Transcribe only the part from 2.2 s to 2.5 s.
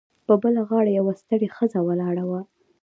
وه